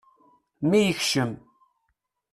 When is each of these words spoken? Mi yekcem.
Mi 0.69 0.79
yekcem. 0.87 1.31